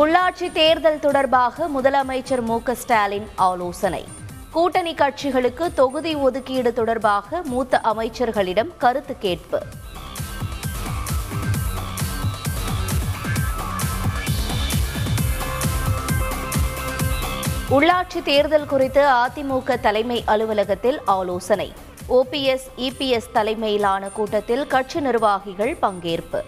உள்ளாட்சி 0.00 0.52
தேர்தல் 0.52 0.98
தொடர்பாக 0.98 1.66
முதலமைச்சர் 1.68 2.40
மு 2.40 2.60
ஸ்டாலின் 2.72 3.28
ஆலோசனை. 3.36 4.04
கூட்டணி 4.50 4.94
கட்சிகளுக்கு 4.94 5.74
தொகுதி 5.74 6.14
ஒதுக்கீடு 6.14 6.72
தொடர்பாக 6.72 7.42
மூத்த 7.44 7.80
அமைச்சர்களிடம் 7.84 8.70
கருத்து 8.78 9.16
கேட்பு. 9.18 9.62
உள்ளாட்சி 17.70 18.22
தேர்தல் 18.24 18.66
குறித்து 18.66 19.00
அதிமுக 19.00 19.80
தலைமை 19.80 20.22
அலுவலகத்தில் 20.26 21.00
ஆலோசனை. 21.04 21.72
ஓபிஎஸ் 22.08 22.66
இபிஎஸ் 22.76 23.30
தலைமையிலான 23.32 24.08
கூட்டத்தில் 24.08 24.66
கட்சி 24.66 25.00
நிர்வாகிகள் 25.00 25.76
பங்கேற்பு. 25.82 26.40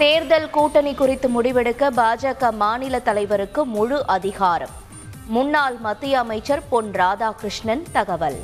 தேர்தல் 0.00 0.50
கூட்டணி 0.50 0.94
குறித்து 0.94 1.42
முடிவெடுக்க 1.42 1.90
பாஜக 1.90 2.52
மாநில 2.52 2.98
தலைவருக்கு 2.98 3.64
முழு 3.64 4.06
அதிகாரம். 4.06 4.70
முன்னாள் 5.26 5.76
மத்திய 5.76 6.18
அமைச்சர் 6.18 6.68
பொன் 6.68 6.90
ராதாகிருஷ்ணன் 6.90 7.82
தகவல். 7.92 8.42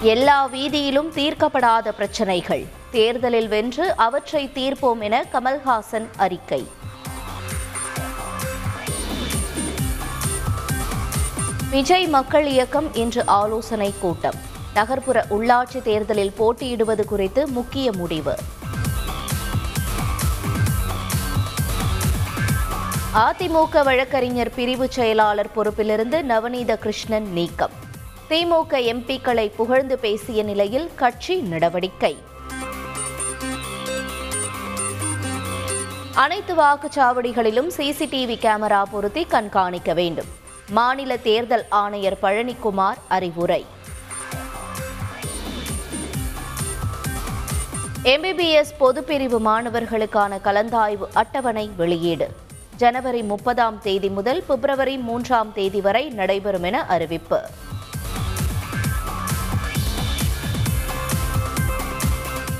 எல்லா 0.00 0.48
வீதியிலும் 0.48 1.10
தீர்க்கப்படாத 1.12 1.88
பிரச்சினைகள். 1.88 2.66
தேர்தலில் 2.90 3.48
வென்று 3.48 3.96
அவற்றை 3.96 4.50
தீர்ப்போம் 4.54 5.00
என 5.00 5.24
கமல்ஹாசன் 5.32 6.08
அறிக்கை. 6.16 6.68
விஜய் 11.70 12.06
மக்கள் 12.06 12.46
இயக்கம் 12.46 12.94
இன்று 12.94 13.26
ஆலோசனை 13.26 13.94
கூட்டம். 14.00 14.45
நகர்ப்புற 14.76 15.24
உள்ளாட்சி 15.30 15.82
தேர்தலில் 15.82 16.32
போட்டியிடுவது 16.32 17.04
குறித்து 17.04 17.48
முக்கிய 17.48 17.92
முடிவு. 17.92 18.34
அதிமுக 23.14 23.84
வழக்கறிஞர் 23.84 24.54
பிரிவு 24.54 24.86
செயலாளர் 24.90 25.50
பொறுப்பிலிருந்து 25.56 26.22
நவநீத 26.22 26.76
கிருஷ்ணன் 26.76 27.32
நீக்கம். 27.32 27.70
திமுக 28.28 28.78
எம்பிக்களை 28.92 29.46
புகழ்ந்து 29.56 29.98
பேசிய 29.98 30.42
நிலையில் 30.42 30.90
கட்சி 30.94 31.36
நடவடிக்கை. 31.36 32.16
அனைத்து 36.14 36.54
வாக்குச்சாவடிகளிலும் 36.54 37.70
சிசிடிவி 37.76 38.36
கேமரா 38.38 38.82
பொருத்தி 38.90 39.24
கண்காணிக்க 39.24 39.92
வேண்டும். 39.92 40.28
மாநில 40.68 41.16
தேர்தல் 41.16 41.66
ஆணையர் 41.68 42.18
பழனிக்குமார் 42.22 43.00
அறிவுரை. 43.08 43.74
எம்பிபிஎஸ் 48.06 48.72
பொதுப்பிரிவு 48.80 49.38
மாணவர்களுக்கான 49.38 50.38
கலந்தாய்வு 50.44 51.06
அட்டவணை 51.12 51.70
வெளியீடு. 51.76 52.28
ஜனவரி 52.76 53.22
முப்பதாம் 53.22 53.80
தேதி 53.82 54.08
முதல் 54.08 54.42
பிப்ரவரி 54.42 54.96
மூன்றாம் 54.98 55.52
தேதி 55.52 55.80
வரை 55.80 56.08
நடைபெறும் 56.08 56.62
என 56.62 56.86
அறிவிப்பு. 56.86 57.40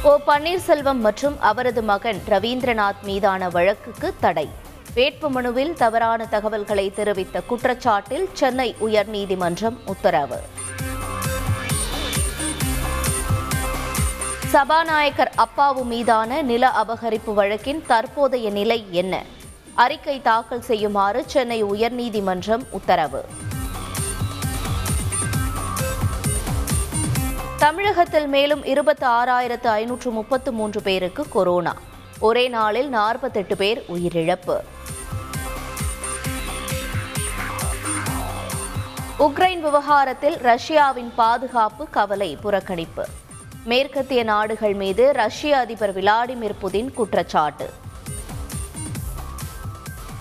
ஓ 0.02 0.18
பன்னீர்செல்வம் 0.26 0.98
மற்றும் 0.98 1.40
அவரது 1.40 1.82
மகன் 1.82 2.20
ரவீந்திரநாத் 2.28 3.02
மீதான 3.02 3.48
வழக்குக்கு 3.48 4.14
தடை. 4.20 4.48
வேட்புமனுவில் 4.94 5.72
தவறான 5.72 6.26
தகவல்களை 6.26 6.92
தெரிவித்த 6.94 7.42
குற்றச்சாட்டில் 7.50 8.26
சென்னை 8.32 8.76
உயர்நீதிமன்றம் 8.80 9.76
உத்தரவு. 9.86 10.40
சபாநாயகர் 14.50 15.32
அப்பாவு 15.36 15.84
மீதான 15.84 16.42
நில 16.42 16.68
அபகரிப்பு 16.68 17.34
வழக்கின் 17.34 17.86
தற்போதைய 17.86 18.50
நிலை 18.50 18.86
என்ன? 18.90 19.24
அறிக்கை 19.74 20.22
தாக்கல் 20.22 20.60
செய்யுமாறு 20.60 21.22
சென்னை 21.26 21.64
உயர்நீதிமன்றம் 21.64 22.62
உத்தரவு. 22.70 23.24
தமிழகத்தில் 27.58 28.26
மேலும் 28.26 28.64
இருபத்தி 28.64 29.06
ஆறாயிரத்து 29.06 29.66
ஐநூற்று 29.66 30.10
முப்பத்து 30.10 30.52
மூன்று 30.52 30.82
பேருக்கு 30.82 31.28
கொரோனா. 31.28 31.74
ஒரே 32.18 32.48
நாளில் 32.48 32.88
நாற்பத்தெட்டு 32.88 33.56
பேர் 33.56 33.84
உயிரிழப்பு. 33.88 34.58
உக்ரைன் 39.18 39.60
விவகாரத்தில் 39.60 40.36
ரஷ்யாவின் 40.36 41.12
பாதுகாப்பு 41.14 41.90
கவலை 41.90 42.38
புறக்கணிப்பு. 42.44 43.04
மேற்கத்திய 43.70 44.22
நாடுகள் 44.22 44.74
மீது 44.74 45.12
ரஷ்ய 45.12 45.56
அதிபர் 45.56 45.94
விளாடிமிர் 45.94 46.54
புதின் 46.62 46.90
குற்றச்சாட்டு. 46.94 47.66